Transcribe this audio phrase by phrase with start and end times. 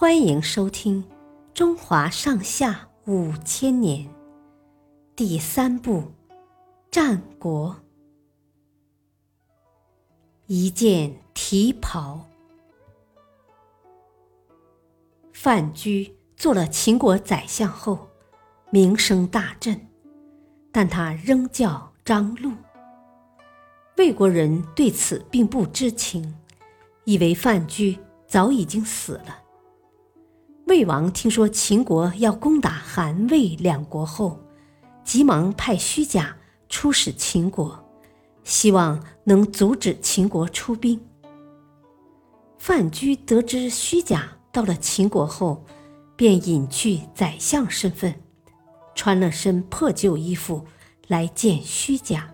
[0.00, 1.04] 欢迎收听
[1.52, 4.06] 《中华上下五千年》
[5.14, 5.98] 第三部
[6.90, 7.68] 《战国》。
[10.46, 12.26] 一件提袍。
[15.34, 18.08] 范雎做了秦国宰相后，
[18.70, 19.86] 名声大振，
[20.72, 22.52] 但他仍叫张禄。
[23.98, 26.38] 魏国人对此并不知情，
[27.04, 29.39] 以为范雎早已经死了。
[30.70, 34.38] 魏王听说秦国要攻打韩魏两国后，
[35.02, 36.36] 急忙派虚假
[36.68, 37.84] 出使秦国，
[38.44, 41.04] 希望能阻止秦国出兵。
[42.56, 45.64] 范雎得知虚假到了秦国后，
[46.14, 48.14] 便隐去宰相身份，
[48.94, 50.64] 穿了身破旧衣服
[51.08, 52.32] 来见虚假。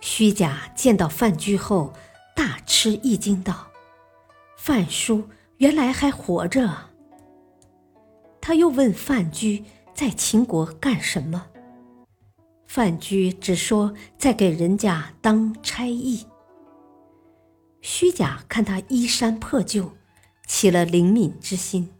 [0.00, 1.92] 虚假见到范雎后，
[2.34, 3.66] 大吃一惊，道
[4.56, 5.22] ：“范叔。”
[5.58, 6.70] 原来还活着。
[8.40, 9.64] 他又问范雎
[9.94, 11.46] 在秦国干什么。
[12.66, 16.26] 范雎只说在给人家当差役。
[17.80, 19.92] 虚假看他衣衫破旧，
[20.46, 21.92] 起了怜悯之心，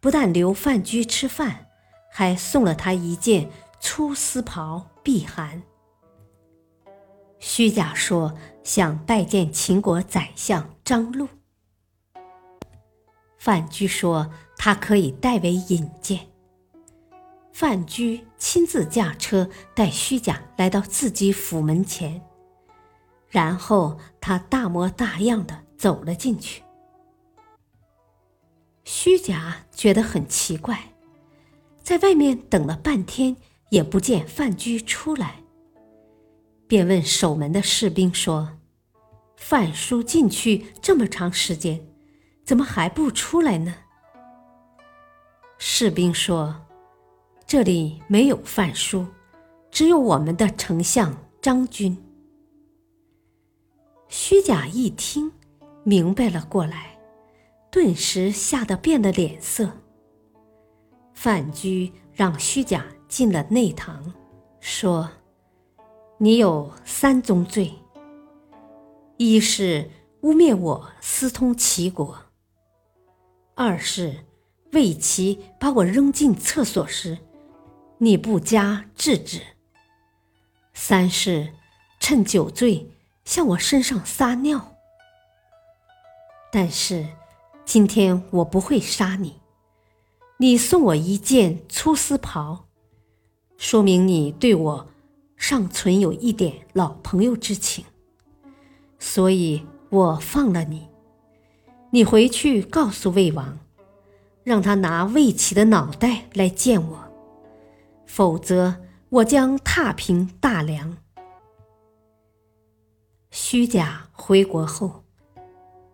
[0.00, 1.66] 不但留范雎吃饭，
[2.10, 5.62] 还送了他一件粗丝袍避寒。
[7.38, 11.28] 虚假说想拜见秦国宰相张禄。
[13.46, 16.26] 范雎说：“他可以代为引荐。”
[17.54, 22.20] 范雎亲自驾车带虚假来到自己府门前，
[23.28, 26.64] 然后他大模大样的走了进去。
[28.82, 30.92] 虚假觉得很奇怪，
[31.84, 33.36] 在外面等了半天
[33.70, 35.36] 也不见范雎出来，
[36.66, 38.58] 便问守门的士兵说
[39.38, 41.80] ：“范叔进去这么长时间。”
[42.46, 43.74] 怎么还不出来呢？
[45.58, 46.64] 士兵说
[47.44, 49.04] ：“这里没有范书，
[49.68, 51.12] 只有我们的丞相
[51.42, 52.00] 张军。”
[54.06, 55.32] 虚假一听，
[55.82, 56.96] 明白了过来，
[57.68, 59.68] 顿时吓得变了脸色。
[61.14, 64.12] 范雎让虚假进了内堂，
[64.60, 65.10] 说
[66.18, 67.74] ：“你有三宗罪，
[69.16, 69.90] 一是
[70.20, 72.16] 污蔑我私通齐国。”
[73.58, 74.26] 二是，
[74.72, 77.16] 魏齐把我扔进厕所时，
[77.96, 79.40] 你不加制止；
[80.74, 81.54] 三是，
[81.98, 82.90] 趁酒醉
[83.24, 84.76] 向我身上撒尿。
[86.52, 87.06] 但是，
[87.64, 89.40] 今天我不会杀你。
[90.36, 92.66] 你送我一件粗丝袍，
[93.56, 94.86] 说明你对我
[95.38, 97.86] 尚存有一点老朋友之情，
[98.98, 100.86] 所以我放了你。
[101.96, 103.58] 你回去告诉魏王，
[104.44, 107.10] 让他拿魏齐的脑袋来见我，
[108.04, 110.98] 否则我将踏平大梁。
[113.30, 115.04] 虚假回国后，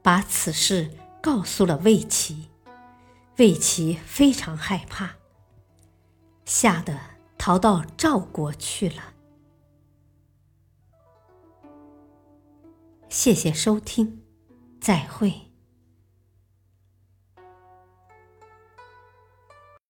[0.02, 0.91] 把此事
[1.22, 2.48] 告诉了魏齐，
[3.38, 5.08] 魏齐非常害怕，
[6.44, 6.98] 吓得
[7.38, 9.14] 逃到赵国去了。
[13.08, 14.20] 谢谢收听，
[14.80, 15.51] 再会。